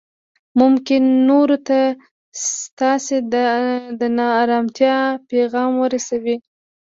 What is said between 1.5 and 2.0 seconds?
ته